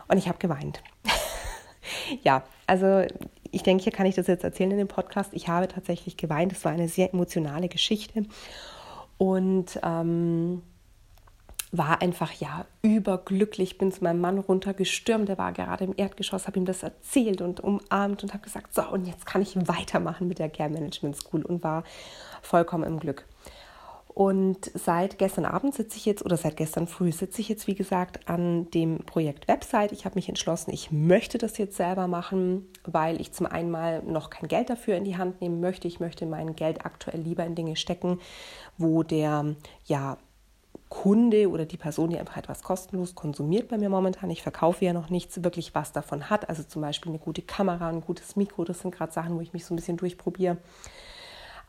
Und 0.07 0.17
ich 0.17 0.27
habe 0.27 0.37
geweint. 0.37 0.81
ja, 2.23 2.43
also 2.67 3.03
ich 3.51 3.63
denke, 3.63 3.83
hier 3.83 3.93
kann 3.93 4.05
ich 4.05 4.15
das 4.15 4.27
jetzt 4.27 4.43
erzählen 4.43 4.71
in 4.71 4.77
dem 4.77 4.87
Podcast. 4.87 5.31
Ich 5.33 5.47
habe 5.47 5.67
tatsächlich 5.67 6.17
geweint. 6.17 6.51
Es 6.51 6.65
war 6.65 6.71
eine 6.71 6.87
sehr 6.87 7.13
emotionale 7.13 7.69
Geschichte. 7.69 8.25
Und 9.17 9.79
ähm, 9.83 10.63
war 11.73 12.03
einfach 12.03 12.31
ja 12.33 12.65
überglücklich, 12.83 13.79
bin 13.79 13.91
zu 13.91 14.03
meinem 14.03 14.21
Mann 14.21 14.37
runtergestürmt, 14.37 15.27
der 15.27 15.39
war 15.39 15.51
gerade 15.53 15.83
im 15.83 15.93
Erdgeschoss, 15.97 16.45
habe 16.45 16.59
ihm 16.59 16.65
das 16.65 16.83
erzählt 16.83 17.41
und 17.41 17.61
umarmt 17.61 18.21
und 18.21 18.31
habe 18.31 18.43
gesagt, 18.43 18.75
so 18.75 18.83
und 18.89 19.07
jetzt 19.07 19.25
kann 19.25 19.41
ich 19.41 19.55
weitermachen 19.67 20.27
mit 20.27 20.37
der 20.37 20.49
Care 20.49 20.69
Management 20.69 21.15
School 21.17 21.43
und 21.43 21.63
war 21.63 21.83
vollkommen 22.43 22.83
im 22.83 22.99
Glück. 22.99 23.25
Und 24.13 24.71
seit 24.75 25.17
gestern 25.17 25.45
Abend 25.45 25.73
sitze 25.73 25.97
ich 25.97 26.05
jetzt, 26.05 26.23
oder 26.23 26.37
seit 26.37 26.55
gestern 26.55 26.85
früh 26.85 27.11
sitze 27.11 27.41
ich 27.41 27.49
jetzt, 27.49 27.65
wie 27.65 27.73
gesagt, 27.73 28.29
an 28.29 28.69
dem 28.69 28.99
Projekt 28.99 29.47
Website. 29.47 29.91
Ich 29.91 30.05
habe 30.05 30.15
mich 30.15 30.29
entschlossen, 30.29 30.71
ich 30.71 30.91
möchte 30.91 31.39
das 31.39 31.57
jetzt 31.57 31.77
selber 31.77 32.07
machen, 32.07 32.67
weil 32.83 33.19
ich 33.19 33.31
zum 33.31 33.47
einen 33.47 33.71
mal 33.71 34.03
noch 34.03 34.29
kein 34.29 34.47
Geld 34.47 34.69
dafür 34.69 34.95
in 34.97 35.03
die 35.03 35.17
Hand 35.17 35.41
nehmen 35.41 35.59
möchte. 35.59 35.87
Ich 35.87 35.99
möchte 35.99 36.27
mein 36.27 36.55
Geld 36.55 36.85
aktuell 36.85 37.21
lieber 37.21 37.43
in 37.43 37.55
Dinge 37.55 37.75
stecken, 37.75 38.19
wo 38.77 39.01
der, 39.01 39.55
ja, 39.85 40.17
Kunde 40.89 41.49
oder 41.49 41.65
die 41.65 41.77
Person, 41.77 42.11
die 42.11 42.19
einfach 42.19 42.37
etwas 42.37 42.61
kostenlos 42.61 43.15
konsumiert 43.15 43.67
bei 43.67 43.79
mir 43.79 43.89
momentan. 43.89 44.29
Ich 44.29 44.43
verkaufe 44.43 44.85
ja 44.85 44.93
noch 44.93 45.09
nichts 45.09 45.43
wirklich, 45.43 45.73
was 45.73 45.91
davon 45.91 46.29
hat. 46.29 46.49
Also 46.49 46.61
zum 46.61 46.83
Beispiel 46.83 47.11
eine 47.11 47.17
gute 47.17 47.41
Kamera, 47.41 47.89
ein 47.89 48.01
gutes 48.01 48.35
Mikro. 48.35 48.63
Das 48.63 48.81
sind 48.81 48.93
gerade 48.93 49.11
Sachen, 49.11 49.35
wo 49.35 49.41
ich 49.41 49.53
mich 49.53 49.65
so 49.65 49.73
ein 49.73 49.77
bisschen 49.77 49.97
durchprobiere. 49.97 50.57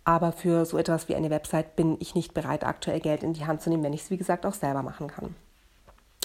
Aber 0.04 0.32
für 0.32 0.66
so 0.66 0.76
etwas 0.76 1.08
wie 1.08 1.14
eine 1.14 1.30
Website 1.30 1.76
bin 1.76 1.96
ich 1.99 2.14
nicht 2.14 2.34
bereit, 2.34 2.64
aktuell 2.64 3.00
Geld 3.00 3.23
in 3.23 3.32
die 3.32 3.46
Hand 3.46 3.62
zu 3.62 3.70
nehmen, 3.70 3.82
wenn 3.82 3.94
ich 3.94 4.02
es, 4.02 4.11
wie 4.11 4.18
gesagt, 4.18 4.44
auch 4.44 4.52
selber 4.52 4.82
machen 4.82 5.08
kann. 5.08 5.34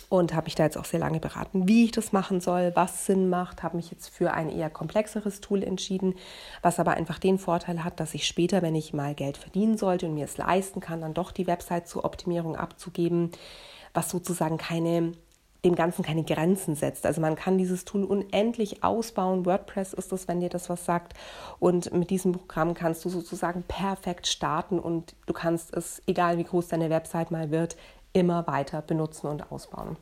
Und 0.09 0.33
habe 0.33 0.45
mich 0.45 0.55
da 0.55 0.63
jetzt 0.63 0.77
auch 0.77 0.85
sehr 0.85 0.99
lange 0.99 1.19
beraten, 1.19 1.67
wie 1.67 1.85
ich 1.85 1.91
das 1.91 2.11
machen 2.11 2.41
soll, 2.41 2.71
was 2.75 3.05
Sinn 3.05 3.29
macht, 3.29 3.61
habe 3.61 3.77
mich 3.77 3.91
jetzt 3.91 4.09
für 4.09 4.33
ein 4.33 4.49
eher 4.49 4.71
komplexeres 4.71 5.39
Tool 5.39 5.63
entschieden, 5.63 6.15
was 6.63 6.79
aber 6.79 6.91
einfach 6.91 7.19
den 7.19 7.37
Vorteil 7.37 7.83
hat, 7.83 7.99
dass 7.99 8.15
ich 8.15 8.25
später, 8.25 8.63
wenn 8.63 8.73
ich 8.73 8.91
mal 8.91 9.13
Geld 9.13 9.37
verdienen 9.37 9.77
sollte 9.77 10.07
und 10.07 10.15
mir 10.15 10.25
es 10.25 10.37
leisten 10.37 10.79
kann, 10.79 11.01
dann 11.01 11.13
doch 11.13 11.31
die 11.31 11.47
Website 11.47 11.87
zur 11.87 12.05
Optimierung 12.05 12.55
abzugeben, 12.55 13.31
was 13.93 14.09
sozusagen 14.09 14.57
keine 14.57 15.13
dem 15.65 15.75
Ganzen 15.75 16.03
keine 16.03 16.23
Grenzen 16.23 16.75
setzt. 16.75 17.05
Also 17.05 17.19
man 17.19 17.35
kann 17.35 17.57
dieses 17.57 17.85
Tool 17.85 18.03
unendlich 18.03 18.83
ausbauen. 18.83 19.45
WordPress 19.45 19.93
ist 19.93 20.13
es, 20.13 20.27
wenn 20.27 20.39
dir 20.39 20.49
das 20.49 20.69
was 20.69 20.85
sagt. 20.85 21.13
Und 21.59 21.93
mit 21.93 22.09
diesem 22.09 22.31
Programm 22.31 22.73
kannst 22.73 23.03
du 23.03 23.09
sozusagen 23.09 23.63
perfekt 23.63 24.27
starten 24.27 24.79
und 24.79 25.15
du 25.25 25.33
kannst 25.33 25.73
es, 25.73 26.01
egal 26.07 26.37
wie 26.37 26.45
groß 26.45 26.69
deine 26.69 26.89
Website 26.89 27.31
mal 27.31 27.51
wird, 27.51 27.75
immer 28.13 28.47
weiter 28.47 28.81
benutzen 28.81 29.27
und 29.27 29.51
ausbauen. 29.51 29.97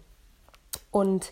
Und 0.92 1.32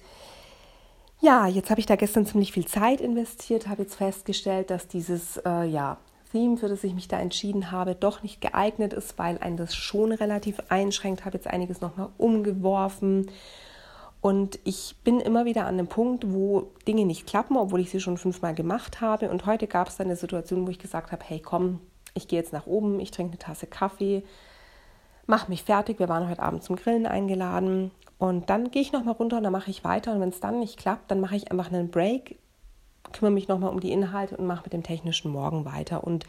Ja, 1.22 1.48
jetzt 1.48 1.70
habe 1.70 1.80
ich 1.80 1.86
da 1.86 1.96
gestern 1.96 2.26
ziemlich 2.26 2.52
viel 2.52 2.66
Zeit 2.66 3.02
investiert, 3.02 3.68
habe 3.68 3.84
jetzt 3.84 3.96
festgestellt, 3.96 4.70
dass 4.70 4.88
dieses 4.88 5.38
äh, 5.38 5.64
ja, 5.66 5.98
Theme, 6.32 6.58
für 6.58 6.68
das 6.68 6.84
ich 6.84 6.94
mich 6.94 7.08
da 7.08 7.20
entschieden 7.20 7.72
habe, 7.72 7.96
doch 7.96 8.22
nicht 8.22 8.42
geeignet 8.42 8.94
ist, 8.94 9.18
weil 9.18 9.38
einen 9.38 9.58
das 9.58 9.74
schon 9.76 10.12
relativ 10.12 10.60
einschränkt. 10.70 11.24
Habe 11.26 11.38
jetzt 11.38 11.48
einiges 11.48 11.80
nochmal 11.82 12.10
umgeworfen. 12.18 13.32
Und 14.26 14.58
ich 14.64 14.96
bin 15.04 15.20
immer 15.20 15.46
wieder 15.46 15.68
an 15.68 15.78
dem 15.78 15.86
Punkt, 15.86 16.34
wo 16.34 16.72
Dinge 16.88 17.06
nicht 17.06 17.28
klappen, 17.28 17.58
obwohl 17.58 17.82
ich 17.82 17.92
sie 17.92 18.00
schon 18.00 18.18
fünfmal 18.18 18.56
gemacht 18.56 19.00
habe. 19.00 19.30
Und 19.30 19.46
heute 19.46 19.68
gab 19.68 19.88
es 19.88 19.98
dann 19.98 20.08
eine 20.08 20.16
Situation, 20.16 20.66
wo 20.66 20.72
ich 20.72 20.80
gesagt 20.80 21.12
habe, 21.12 21.24
hey 21.28 21.40
komm, 21.40 21.80
ich 22.16 22.28
gehe 22.28 22.40
jetzt 22.40 22.52
nach 22.52 22.66
oben, 22.66 23.00
ich 23.00 23.12
trinke 23.12 23.34
eine 23.34 23.38
Tasse 23.38 23.68
Kaffee, 23.68 24.24
mache 25.28 25.52
mich 25.52 25.62
fertig. 25.62 26.00
Wir 26.00 26.10
waren 26.10 26.28
heute 26.28 26.42
Abend 26.42 26.64
zum 26.64 26.76
Grillen 26.76 27.06
eingeladen. 27.06 27.92
Und 28.18 28.50
dann 28.50 28.72
gehe 28.72 28.82
ich 28.82 28.92
nochmal 28.92 29.14
runter 29.14 29.38
und 29.38 29.44
dann 29.44 29.54
mache 29.54 29.70
ich 29.70 29.84
weiter. 29.84 30.14
Und 30.14 30.22
wenn 30.22 30.30
es 30.30 30.40
dann 30.40 30.60
nicht 30.60 30.80
klappt, 30.80 31.12
dann 31.12 31.20
mache 31.20 31.36
ich 31.36 31.52
einfach 31.52 31.72
einen 31.72 31.92
Break, 31.92 32.40
kümmere 33.12 33.32
mich 33.32 33.48
nochmal 33.48 33.70
um 33.70 33.80
die 33.80 33.92
Inhalte 33.92 34.38
und 34.38 34.48
mache 34.48 34.64
mit 34.64 34.74
dem 34.74 34.82
technischen 34.82 35.32
morgen 35.32 35.66
weiter. 35.66 36.04
Und 36.04 36.26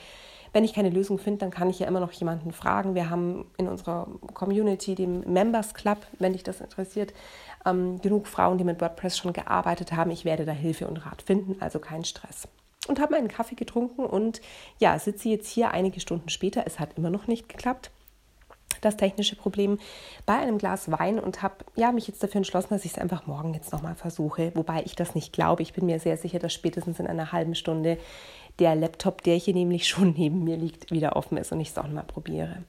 wenn 0.57 0.65
ich 0.65 0.73
keine 0.73 0.89
Lösung 0.89 1.19
finde, 1.19 1.41
dann 1.41 1.51
kann 1.51 1.69
ich 1.69 1.81
ja 1.81 1.87
immer 1.87 2.01
noch 2.01 2.13
jemanden 2.13 2.51
fragen. 2.51 2.95
Wir 2.95 3.11
haben 3.11 3.45
in 3.59 3.69
unserer 3.69 4.09
Community, 4.33 4.95
dem 4.95 5.21
Members 5.31 5.75
Club, 5.75 5.99
wenn 6.19 6.33
dich 6.33 6.45
das 6.45 6.63
interessiert, 6.63 7.13
ähm, 7.67 8.01
genug 8.01 8.27
Frauen, 8.27 8.57
die 8.57 8.65
mit 8.65 8.81
WordPress 8.81 9.19
schon 9.19 9.35
gearbeitet 9.35 9.93
haben. 9.93 10.11
Ich 10.11 10.25
werde 10.25 10.47
da 10.47 10.53
Hilfe 10.53 10.89
und 10.89 11.05
Rat 11.05 11.21
finden, 11.21 11.61
also 11.61 11.79
kein 11.79 12.07
Stress. 12.07 12.49
Und 12.89 13.01
habe 13.01 13.17
meinen 13.17 13.29
Kaffee 13.29 13.55
getrunken 13.55 14.07
und 14.07 14.41
ja, 14.79 14.99
sitze 14.99 15.29
jetzt 15.29 15.49
hier 15.51 15.73
einige 15.73 16.01
Stunden 16.01 16.31
später. 16.31 16.63
Es 16.67 16.81
hat 16.81 16.97
immer 16.97 17.11
noch 17.11 17.27
nicht 17.27 17.51
geklappt 17.51 17.91
das 18.81 18.97
technische 18.97 19.37
Problem 19.37 19.79
bei 20.25 20.35
einem 20.35 20.59
Glas 20.59 20.91
Wein 20.91 21.19
und 21.19 21.43
habe 21.43 21.57
ja, 21.75 21.93
mich 21.93 22.09
jetzt 22.09 22.23
dafür 22.23 22.39
entschlossen, 22.39 22.69
dass 22.71 22.85
ich 22.85 22.93
es 22.93 22.99
einfach 22.99 23.27
morgen 23.27 23.55
jetzt 23.55 23.73
nochmal 23.73 23.95
versuche. 23.95 24.53
Wobei 24.55 24.83
ich 24.85 24.95
das 24.95 25.15
nicht 25.15 25.33
glaube. 25.33 25.63
Ich 25.63 25.73
bin 25.73 25.87
mir 25.87 26.01
sehr 26.01 26.17
sicher, 26.17 26.39
dass 26.39 26.53
spätestens 26.53 27.01
in 27.01 27.07
einer 27.07 27.33
halben 27.33 27.55
Stunde 27.55 27.99
der 28.59 28.75
Laptop, 28.75 29.23
der 29.23 29.37
hier 29.37 29.55
nämlich 29.55 29.89
schon 29.89 30.15
neben 30.17 30.45
mir 30.45 30.57
liegt, 30.57 30.91
wieder 30.91 31.17
offen 31.17 31.39
ist 31.39 31.53
und 31.53 31.61
ich 31.61 31.69
es 31.69 31.79
auch 31.79 31.85
nochmal 31.85 32.05
probiere. 32.05 32.65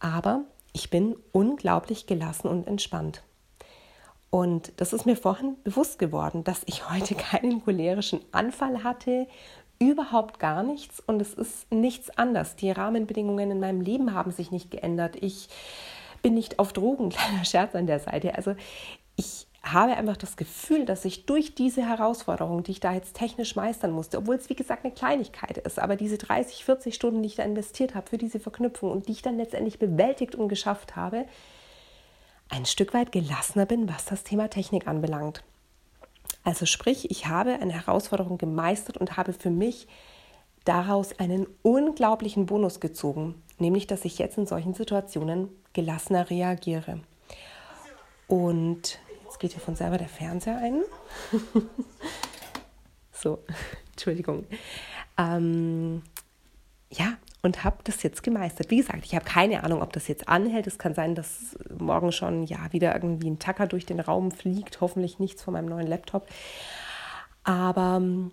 Aber 0.00 0.42
ich 0.72 0.90
bin 0.90 1.16
unglaublich 1.32 2.06
gelassen 2.06 2.48
und 2.48 2.66
entspannt. 2.66 3.22
Und 4.30 4.72
das 4.78 4.92
ist 4.92 5.06
mir 5.06 5.16
vorhin 5.16 5.56
bewusst 5.62 5.98
geworden, 5.98 6.42
dass 6.42 6.62
ich 6.66 6.90
heute 6.90 7.14
keinen 7.14 7.64
cholerischen 7.64 8.20
Anfall 8.32 8.82
hatte, 8.82 9.28
überhaupt 9.78 10.38
gar 10.38 10.62
nichts 10.62 11.00
und 11.00 11.20
es 11.20 11.34
ist 11.34 11.70
nichts 11.72 12.10
anders. 12.10 12.56
Die 12.56 12.70
Rahmenbedingungen 12.70 13.50
in 13.50 13.60
meinem 13.60 13.80
Leben 13.80 14.14
haben 14.14 14.30
sich 14.30 14.50
nicht 14.50 14.70
geändert. 14.70 15.16
Ich 15.20 15.48
bin 16.22 16.34
nicht 16.34 16.58
auf 16.58 16.72
Drogen, 16.72 17.08
kleiner 17.10 17.44
Scherz 17.44 17.74
an 17.74 17.86
der 17.86 18.00
Seite. 18.00 18.34
Also 18.34 18.54
ich 19.16 19.43
habe 19.64 19.96
einfach 19.96 20.16
das 20.16 20.36
Gefühl, 20.36 20.84
dass 20.84 21.04
ich 21.04 21.26
durch 21.26 21.54
diese 21.54 21.86
Herausforderung, 21.86 22.62
die 22.62 22.72
ich 22.72 22.80
da 22.80 22.92
jetzt 22.92 23.16
technisch 23.16 23.56
meistern 23.56 23.92
musste, 23.92 24.18
obwohl 24.18 24.36
es 24.36 24.48
wie 24.50 24.54
gesagt 24.54 24.84
eine 24.84 24.94
Kleinigkeit 24.94 25.58
ist, 25.58 25.78
aber 25.78 25.96
diese 25.96 26.18
30, 26.18 26.64
40 26.64 26.94
Stunden, 26.94 27.22
die 27.22 27.28
ich 27.28 27.36
da 27.36 27.44
investiert 27.44 27.94
habe 27.94 28.08
für 28.08 28.18
diese 28.18 28.40
Verknüpfung 28.40 28.90
und 28.90 29.08
die 29.08 29.12
ich 29.12 29.22
dann 29.22 29.36
letztendlich 29.36 29.78
bewältigt 29.78 30.34
und 30.34 30.48
geschafft 30.48 30.96
habe, 30.96 31.24
ein 32.48 32.66
Stück 32.66 32.94
weit 32.94 33.10
gelassener 33.10 33.66
bin, 33.66 33.88
was 33.88 34.04
das 34.04 34.22
Thema 34.22 34.48
Technik 34.48 34.86
anbelangt. 34.86 35.42
Also 36.44 36.66
sprich, 36.66 37.10
ich 37.10 37.26
habe 37.26 37.54
eine 37.54 37.72
Herausforderung 37.72 38.36
gemeistert 38.36 38.98
und 38.98 39.16
habe 39.16 39.32
für 39.32 39.50
mich 39.50 39.88
daraus 40.64 41.18
einen 41.18 41.46
unglaublichen 41.62 42.46
Bonus 42.46 42.80
gezogen, 42.80 43.42
nämlich 43.58 43.86
dass 43.86 44.04
ich 44.04 44.18
jetzt 44.18 44.36
in 44.38 44.46
solchen 44.46 44.74
Situationen 44.74 45.48
gelassener 45.72 46.28
reagiere. 46.28 47.00
Und 48.28 48.98
jetzt 49.34 49.40
geht 49.40 49.52
hier 49.52 49.60
von 49.60 49.74
selber 49.74 49.98
der 49.98 50.08
Fernseher 50.08 50.58
ein. 50.58 50.82
so, 53.12 53.40
Entschuldigung. 53.90 54.46
Ähm, 55.18 56.02
ja, 56.90 57.14
und 57.42 57.64
habe 57.64 57.78
das 57.82 58.02
jetzt 58.04 58.22
gemeistert. 58.22 58.70
Wie 58.70 58.76
gesagt, 58.76 59.04
ich 59.04 59.14
habe 59.14 59.24
keine 59.24 59.64
Ahnung, 59.64 59.82
ob 59.82 59.92
das 59.92 60.06
jetzt 60.06 60.28
anhält. 60.28 60.68
Es 60.68 60.78
kann 60.78 60.94
sein, 60.94 61.16
dass 61.16 61.58
morgen 61.76 62.12
schon 62.12 62.44
ja 62.44 62.72
wieder 62.72 62.94
irgendwie 62.94 63.28
ein 63.28 63.40
Tacker 63.40 63.66
durch 63.66 63.86
den 63.86 63.98
Raum 63.98 64.30
fliegt. 64.30 64.80
Hoffentlich 64.80 65.18
nichts 65.18 65.42
von 65.42 65.54
meinem 65.54 65.66
neuen 65.66 65.88
Laptop. 65.88 66.28
Aber 67.42 67.96
ähm, 67.96 68.30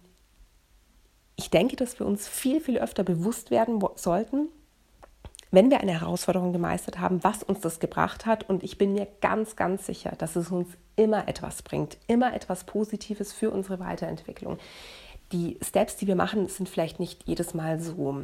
ich 1.35 1.49
denke, 1.49 1.75
dass 1.75 1.99
wir 1.99 2.05
uns 2.05 2.27
viel, 2.27 2.61
viel 2.61 2.77
öfter 2.77 3.03
bewusst 3.03 3.49
werden 3.49 3.83
sollten, 3.95 4.49
wenn 5.51 5.69
wir 5.69 5.81
eine 5.81 5.99
Herausforderung 5.99 6.53
gemeistert 6.53 6.99
haben, 6.99 7.23
was 7.23 7.43
uns 7.43 7.59
das 7.59 7.79
gebracht 7.79 8.25
hat. 8.25 8.49
Und 8.49 8.63
ich 8.63 8.77
bin 8.77 8.93
mir 8.93 9.07
ganz, 9.19 9.55
ganz 9.55 9.85
sicher, 9.85 10.13
dass 10.17 10.35
es 10.35 10.49
uns 10.49 10.69
immer 10.95 11.27
etwas 11.27 11.61
bringt, 11.61 11.97
immer 12.07 12.33
etwas 12.33 12.63
Positives 12.63 13.33
für 13.33 13.51
unsere 13.51 13.79
Weiterentwicklung. 13.79 14.57
Die 15.31 15.57
Steps, 15.61 15.97
die 15.97 16.07
wir 16.07 16.15
machen, 16.15 16.47
sind 16.47 16.69
vielleicht 16.69 16.99
nicht 16.99 17.27
jedes 17.27 17.53
Mal 17.53 17.79
so 17.79 18.23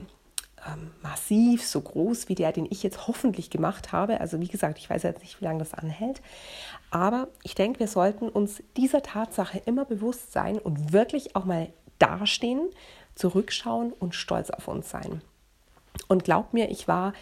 ähm, 0.66 0.92
massiv, 1.02 1.66
so 1.66 1.82
groß 1.82 2.30
wie 2.30 2.36
der, 2.36 2.52
den 2.52 2.68
ich 2.70 2.84
jetzt 2.84 3.08
hoffentlich 3.08 3.50
gemacht 3.50 3.92
habe. 3.92 4.20
Also 4.22 4.40
wie 4.40 4.48
gesagt, 4.48 4.78
ich 4.78 4.90
weiß 4.90 5.04
jetzt 5.04 5.22
nicht, 5.22 5.40
wie 5.42 5.46
lange 5.46 5.60
das 5.60 5.74
anhält. 5.74 6.22
Aber 6.92 7.28
ich 7.44 7.56
denke, 7.56 7.80
wir 7.80 7.88
sollten 7.88 8.30
uns 8.30 8.64
dieser 8.76 9.02
Tatsache 9.02 9.62
immer 9.66 9.86
bewusst 9.86 10.32
sein 10.32 10.58
und 10.58 10.94
wirklich 10.94 11.36
auch 11.36 11.46
mal 11.46 11.70
dastehen, 12.00 12.62
zurückschauen 13.16 13.94
und 13.94 14.16
stolz 14.16 14.50
auf 14.50 14.68
uns 14.68 14.90
sein. 14.90 15.22
Und 16.08 16.24
glaub 16.24 16.54
mir, 16.54 16.70
ich 16.70 16.88
war 16.88 17.14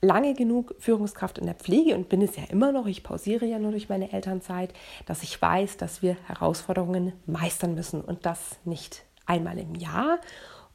lange 0.00 0.34
genug 0.34 0.74
Führungskraft 0.78 1.38
in 1.38 1.46
der 1.46 1.54
Pflege 1.54 1.94
und 1.96 2.08
bin 2.08 2.22
es 2.22 2.36
ja 2.36 2.44
immer 2.50 2.72
noch, 2.72 2.86
ich 2.86 3.02
pausiere 3.02 3.46
ja 3.46 3.58
nur 3.58 3.70
durch 3.70 3.88
meine 3.88 4.12
Elternzeit, 4.12 4.72
dass 5.06 5.22
ich 5.22 5.40
weiß, 5.40 5.76
dass 5.76 6.02
wir 6.02 6.16
Herausforderungen 6.26 7.12
meistern 7.26 7.74
müssen 7.74 8.00
und 8.00 8.26
das 8.26 8.58
nicht 8.64 9.04
einmal 9.26 9.58
im 9.58 9.74
Jahr 9.74 10.18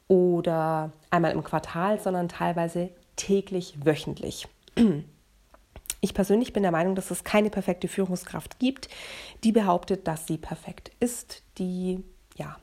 oder 0.08 0.92
einmal 1.10 1.32
im 1.32 1.44
Quartal, 1.44 2.00
sondern 2.00 2.28
teilweise 2.28 2.90
täglich, 3.16 3.74
wöchentlich. 3.84 4.48
Ich 6.00 6.14
persönlich 6.14 6.52
bin 6.52 6.62
der 6.62 6.72
Meinung, 6.72 6.94
dass 6.94 7.10
es 7.10 7.24
keine 7.24 7.50
perfekte 7.50 7.86
Führungskraft 7.86 8.58
gibt, 8.58 8.88
die 9.44 9.52
behauptet, 9.52 10.08
dass 10.08 10.26
sie 10.26 10.38
perfekt 10.38 10.90
ist, 10.98 11.42
die 11.58 12.02
ja, 12.36 12.56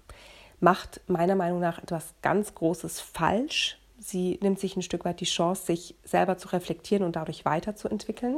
macht 0.59 1.01
meiner 1.07 1.35
Meinung 1.35 1.59
nach 1.59 1.77
etwas 1.77 2.15
ganz 2.21 2.55
Großes 2.55 2.99
falsch. 2.99 3.77
Sie 4.07 4.39
nimmt 4.41 4.57
sich 4.57 4.77
ein 4.77 4.81
Stück 4.81 5.03
weit 5.03 5.19
die 5.19 5.25
Chance, 5.25 5.65
sich 5.65 5.93
selber 6.05 6.37
zu 6.37 6.47
reflektieren 6.47 7.03
und 7.03 7.17
dadurch 7.17 7.43
weiterzuentwickeln. 7.43 8.37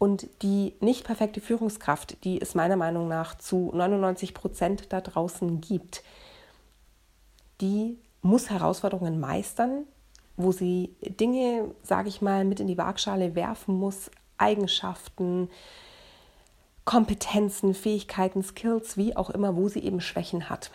Und 0.00 0.28
die 0.42 0.74
nicht 0.80 1.04
perfekte 1.04 1.40
Führungskraft, 1.40 2.24
die 2.24 2.40
es 2.40 2.56
meiner 2.56 2.74
Meinung 2.74 3.06
nach 3.06 3.38
zu 3.38 3.70
99 3.72 4.34
Prozent 4.34 4.92
da 4.92 5.00
draußen 5.00 5.60
gibt, 5.60 6.02
die 7.60 7.96
muss 8.22 8.50
Herausforderungen 8.50 9.20
meistern, 9.20 9.84
wo 10.36 10.50
sie 10.50 10.96
Dinge, 11.00 11.72
sage 11.84 12.08
ich 12.08 12.20
mal, 12.20 12.44
mit 12.44 12.58
in 12.58 12.66
die 12.66 12.78
Waagschale 12.78 13.36
werfen 13.36 13.76
muss, 13.76 14.10
Eigenschaften, 14.36 15.48
Kompetenzen, 16.84 17.74
Fähigkeiten, 17.74 18.42
Skills, 18.42 18.96
wie 18.96 19.14
auch 19.14 19.30
immer, 19.30 19.54
wo 19.54 19.68
sie 19.68 19.84
eben 19.84 20.00
Schwächen 20.00 20.50
hat. 20.50 20.72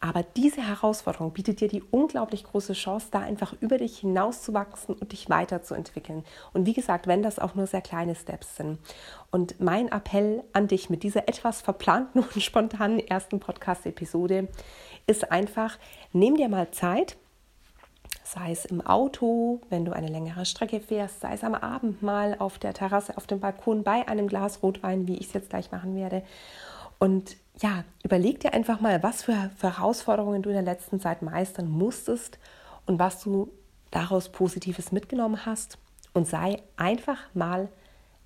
Aber 0.00 0.22
diese 0.22 0.62
Herausforderung 0.62 1.32
bietet 1.32 1.60
dir 1.60 1.68
die 1.68 1.82
unglaublich 1.82 2.44
große 2.44 2.74
Chance, 2.74 3.08
da 3.10 3.20
einfach 3.20 3.54
über 3.60 3.78
dich 3.78 3.98
hinauszuwachsen 3.98 4.94
und 4.94 5.12
dich 5.12 5.30
weiterzuentwickeln. 5.30 6.22
Und 6.52 6.66
wie 6.66 6.74
gesagt, 6.74 7.06
wenn 7.06 7.22
das 7.22 7.38
auch 7.38 7.54
nur 7.54 7.66
sehr 7.66 7.80
kleine 7.80 8.14
Steps 8.14 8.56
sind. 8.56 8.78
Und 9.30 9.58
mein 9.58 9.88
Appell 9.88 10.44
an 10.52 10.68
dich 10.68 10.90
mit 10.90 11.02
dieser 11.02 11.28
etwas 11.28 11.62
verplanten 11.62 12.22
und 12.34 12.42
spontanen 12.42 13.00
ersten 13.00 13.40
Podcast-Episode 13.40 14.48
ist 15.06 15.32
einfach, 15.32 15.78
nimm 16.12 16.36
dir 16.36 16.48
mal 16.48 16.70
Zeit, 16.72 17.16
sei 18.22 18.50
es 18.50 18.64
im 18.64 18.84
Auto, 18.84 19.60
wenn 19.70 19.84
du 19.84 19.92
eine 19.92 20.08
längere 20.08 20.44
Strecke 20.44 20.80
fährst, 20.80 21.20
sei 21.20 21.32
es 21.32 21.44
am 21.44 21.54
Abend 21.54 22.02
mal 22.02 22.36
auf 22.38 22.58
der 22.58 22.74
Terrasse, 22.74 23.16
auf 23.16 23.26
dem 23.26 23.40
Balkon 23.40 23.82
bei 23.82 24.06
einem 24.08 24.26
Glas 24.26 24.62
Rotwein, 24.62 25.06
wie 25.06 25.16
ich 25.16 25.28
es 25.28 25.32
jetzt 25.32 25.50
gleich 25.50 25.70
machen 25.70 25.94
werde. 25.96 26.22
Und 26.98 27.36
ja, 27.60 27.84
überleg 28.06 28.38
dir 28.38 28.54
einfach 28.54 28.78
mal, 28.80 29.02
was 29.02 29.24
für 29.24 29.50
Herausforderungen 29.60 30.40
du 30.40 30.48
in 30.50 30.54
der 30.54 30.62
letzten 30.62 31.00
Zeit 31.00 31.22
meistern 31.22 31.68
musstest 31.68 32.38
und 32.86 33.00
was 33.00 33.20
du 33.20 33.50
daraus 33.90 34.28
Positives 34.28 34.92
mitgenommen 34.92 35.44
hast. 35.44 35.76
Und 36.14 36.28
sei 36.28 36.62
einfach 36.76 37.18
mal 37.34 37.68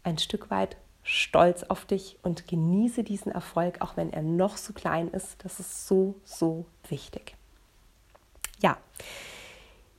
ein 0.04 0.18
Stück 0.18 0.50
weit 0.50 0.76
stolz 1.02 1.62
auf 1.62 1.86
dich 1.86 2.18
und 2.22 2.46
genieße 2.46 3.04
diesen 3.04 3.32
Erfolg, 3.32 3.80
auch 3.80 3.96
wenn 3.96 4.12
er 4.12 4.22
noch 4.22 4.58
so 4.58 4.74
klein 4.74 5.08
ist. 5.08 5.42
Das 5.44 5.58
ist 5.58 5.88
so, 5.88 6.14
so 6.24 6.66
wichtig. 6.90 7.34
Ja, 8.60 8.76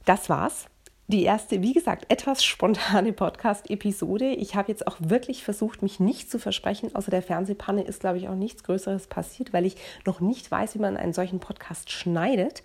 das 0.05 0.29
war's. 0.29 0.67
Die 1.11 1.23
erste, 1.23 1.61
wie 1.61 1.73
gesagt, 1.73 2.05
etwas 2.07 2.41
spontane 2.41 3.11
Podcast-Episode. 3.11 4.29
Ich 4.29 4.55
habe 4.55 4.71
jetzt 4.71 4.87
auch 4.87 4.95
wirklich 4.99 5.43
versucht, 5.43 5.81
mich 5.81 5.99
nicht 5.99 6.31
zu 6.31 6.39
versprechen. 6.39 6.95
Außer 6.95 7.11
der 7.11 7.21
Fernsehpanne 7.21 7.81
ist, 7.81 7.99
glaube 7.99 8.17
ich, 8.17 8.29
auch 8.29 8.35
nichts 8.35 8.63
Größeres 8.63 9.07
passiert, 9.07 9.51
weil 9.51 9.65
ich 9.65 9.75
noch 10.05 10.21
nicht 10.21 10.49
weiß, 10.49 10.73
wie 10.75 10.79
man 10.79 10.95
einen 10.95 11.11
solchen 11.11 11.41
Podcast 11.41 11.91
schneidet. 11.91 12.63